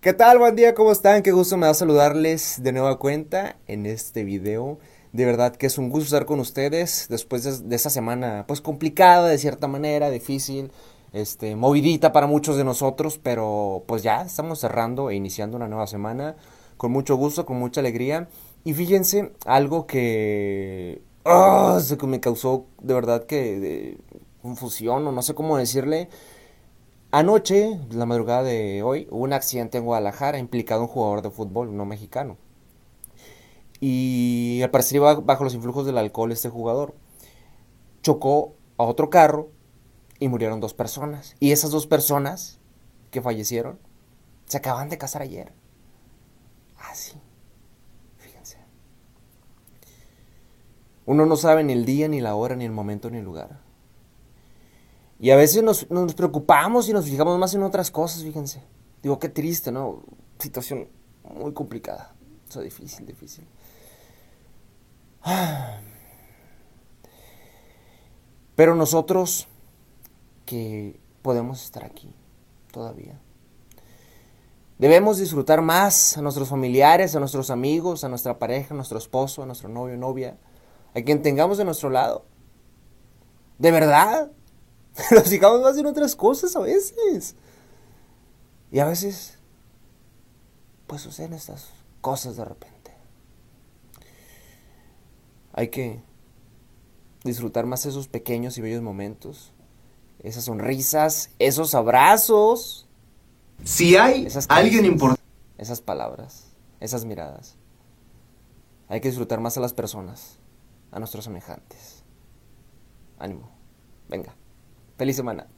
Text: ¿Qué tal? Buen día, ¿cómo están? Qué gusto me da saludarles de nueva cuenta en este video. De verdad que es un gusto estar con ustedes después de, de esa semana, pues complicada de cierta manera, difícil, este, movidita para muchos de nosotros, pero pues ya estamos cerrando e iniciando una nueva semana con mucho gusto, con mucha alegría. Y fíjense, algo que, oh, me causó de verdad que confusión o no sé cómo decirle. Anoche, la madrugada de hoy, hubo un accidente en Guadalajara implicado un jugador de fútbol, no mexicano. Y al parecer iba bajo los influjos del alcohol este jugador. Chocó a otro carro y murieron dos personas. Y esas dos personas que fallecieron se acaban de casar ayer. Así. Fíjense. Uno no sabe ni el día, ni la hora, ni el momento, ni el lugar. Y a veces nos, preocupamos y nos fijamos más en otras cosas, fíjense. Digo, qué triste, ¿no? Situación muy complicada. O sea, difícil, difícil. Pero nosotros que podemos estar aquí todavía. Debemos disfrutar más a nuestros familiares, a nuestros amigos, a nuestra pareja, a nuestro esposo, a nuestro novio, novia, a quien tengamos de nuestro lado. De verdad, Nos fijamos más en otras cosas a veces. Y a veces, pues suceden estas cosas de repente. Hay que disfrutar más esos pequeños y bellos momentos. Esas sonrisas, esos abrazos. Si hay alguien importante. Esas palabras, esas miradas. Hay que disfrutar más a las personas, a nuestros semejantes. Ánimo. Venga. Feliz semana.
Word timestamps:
¿Qué 0.00 0.14
tal? 0.14 0.38
Buen 0.38 0.56
día, 0.56 0.74
¿cómo 0.74 0.92
están? 0.92 1.22
Qué 1.22 1.30
gusto 1.30 1.58
me 1.58 1.66
da 1.66 1.74
saludarles 1.74 2.62
de 2.62 2.72
nueva 2.72 2.98
cuenta 2.98 3.56
en 3.66 3.84
este 3.84 4.24
video. 4.24 4.78
De 5.12 5.26
verdad 5.26 5.54
que 5.54 5.66
es 5.66 5.76
un 5.76 5.90
gusto 5.90 6.06
estar 6.06 6.24
con 6.24 6.40
ustedes 6.40 7.04
después 7.10 7.44
de, 7.44 7.68
de 7.68 7.76
esa 7.76 7.90
semana, 7.90 8.46
pues 8.48 8.62
complicada 8.62 9.28
de 9.28 9.36
cierta 9.36 9.68
manera, 9.68 10.08
difícil, 10.08 10.72
este, 11.12 11.54
movidita 11.54 12.14
para 12.14 12.26
muchos 12.26 12.56
de 12.56 12.64
nosotros, 12.64 13.20
pero 13.22 13.84
pues 13.86 14.02
ya 14.02 14.22
estamos 14.22 14.60
cerrando 14.60 15.10
e 15.10 15.16
iniciando 15.16 15.58
una 15.58 15.68
nueva 15.68 15.86
semana 15.86 16.34
con 16.78 16.92
mucho 16.92 17.16
gusto, 17.16 17.44
con 17.44 17.58
mucha 17.58 17.82
alegría. 17.82 18.26
Y 18.64 18.72
fíjense, 18.72 19.32
algo 19.44 19.86
que, 19.86 21.02
oh, 21.24 21.78
me 22.06 22.20
causó 22.20 22.64
de 22.80 22.94
verdad 22.94 23.26
que 23.26 23.98
confusión 24.40 25.06
o 25.06 25.12
no 25.12 25.20
sé 25.20 25.34
cómo 25.34 25.58
decirle. 25.58 26.08
Anoche, 27.12 27.80
la 27.90 28.06
madrugada 28.06 28.44
de 28.44 28.84
hoy, 28.84 29.08
hubo 29.10 29.24
un 29.24 29.32
accidente 29.32 29.78
en 29.78 29.84
Guadalajara 29.84 30.38
implicado 30.38 30.82
un 30.82 30.88
jugador 30.88 31.22
de 31.22 31.30
fútbol, 31.30 31.76
no 31.76 31.84
mexicano. 31.84 32.36
Y 33.80 34.60
al 34.62 34.70
parecer 34.70 34.96
iba 34.96 35.14
bajo 35.14 35.42
los 35.42 35.54
influjos 35.54 35.86
del 35.86 35.98
alcohol 35.98 36.30
este 36.30 36.50
jugador. 36.50 36.94
Chocó 38.02 38.54
a 38.76 38.84
otro 38.84 39.10
carro 39.10 39.50
y 40.20 40.28
murieron 40.28 40.60
dos 40.60 40.72
personas. 40.72 41.34
Y 41.40 41.50
esas 41.50 41.72
dos 41.72 41.88
personas 41.88 42.60
que 43.10 43.22
fallecieron 43.22 43.80
se 44.46 44.58
acaban 44.58 44.88
de 44.88 44.98
casar 44.98 45.22
ayer. 45.22 45.52
Así. 46.78 47.14
Fíjense. 48.18 48.58
Uno 51.06 51.26
no 51.26 51.34
sabe 51.36 51.64
ni 51.64 51.72
el 51.72 51.84
día, 51.84 52.06
ni 52.06 52.20
la 52.20 52.36
hora, 52.36 52.54
ni 52.54 52.66
el 52.66 52.72
momento, 52.72 53.10
ni 53.10 53.18
el 53.18 53.24
lugar. 53.24 53.69
Y 55.20 55.30
a 55.30 55.36
veces 55.36 55.62
nos, 55.62 55.84
preocupamos 56.14 56.88
y 56.88 56.94
nos 56.94 57.04
fijamos 57.04 57.38
más 57.38 57.52
en 57.54 57.62
otras 57.62 57.90
cosas, 57.90 58.22
fíjense. 58.22 58.62
Digo, 59.02 59.18
qué 59.18 59.28
triste, 59.28 59.70
¿no? 59.70 60.02
Situación 60.38 60.88
muy 61.22 61.52
complicada. 61.52 62.14
O 62.48 62.52
sea, 62.52 62.62
difícil, 62.62 63.04
difícil. 63.04 63.46
Pero 68.56 68.74
nosotros 68.74 69.46
que 70.46 70.98
podemos 71.20 71.62
estar 71.64 71.84
aquí 71.84 72.14
todavía. 72.72 73.20
Debemos 74.78 75.18
disfrutar 75.18 75.60
más 75.60 76.16
a 76.16 76.22
nuestros 76.22 76.48
familiares, 76.48 77.14
a 77.14 77.20
nuestros 77.20 77.50
amigos, 77.50 78.04
a 78.04 78.08
nuestra 78.08 78.38
pareja, 78.38 78.72
a 78.72 78.76
nuestro 78.76 78.96
esposo, 78.96 79.42
a 79.42 79.46
nuestro 79.46 79.68
novio, 79.68 79.98
novia, 79.98 80.38
a 80.94 81.02
quien 81.02 81.20
tengamos 81.20 81.58
de 81.58 81.66
nuestro 81.66 81.90
lado. 81.90 82.24
De 83.58 83.70
verdad, 83.70 84.30
Nos 85.10 85.28
fijamos 85.28 85.60
más 85.60 85.76
en 85.76 85.86
otras 85.86 86.16
cosas 86.16 86.54
a 86.56 86.60
veces. 86.60 87.34
Y 88.70 88.78
a 88.78 88.86
veces, 88.86 89.38
pues 90.86 91.02
suceden 91.02 91.32
estas 91.32 91.68
cosas 92.00 92.36
de 92.36 92.44
repente. 92.44 92.92
Hay 95.52 95.68
que 95.68 96.00
disfrutar 97.24 97.66
más 97.66 97.86
esos 97.86 98.08
pequeños 98.08 98.56
y 98.58 98.60
bellos 98.60 98.82
momentos. 98.82 99.52
Esas 100.22 100.44
sonrisas, 100.44 101.30
esos 101.38 101.74
abrazos. 101.74 102.86
Si 103.64 103.96
hay 103.96 104.28
alguien 104.48 104.84
importante. 104.84 105.20
Esas 105.58 105.80
palabras, 105.80 106.46
esas 106.80 107.04
miradas. 107.04 107.56
Hay 108.88 109.00
que 109.00 109.08
disfrutar 109.08 109.40
más 109.40 109.56
a 109.56 109.60
las 109.60 109.74
personas, 109.74 110.38
a 110.90 110.98
nuestros 110.98 111.24
semejantes. 111.24 112.02
Ánimo. 113.18 113.50
Venga. 114.08 114.34
Feliz 115.00 115.16
semana. 115.16 115.48